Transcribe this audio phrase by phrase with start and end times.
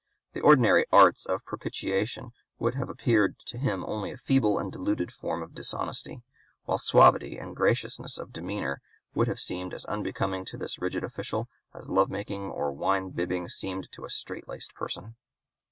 [0.33, 5.11] The ordinary arts of propitiation would have appeared to him only a feeble and diluted
[5.13, 6.23] form of dishonesty;
[6.63, 8.33] while suavity and graciousness of (p.
[8.39, 8.81] 203) demeanor
[9.13, 13.47] would have seemed as unbecoming to this rigid official as love making or wine bibbing
[13.47, 15.17] seem to a strait laced parson.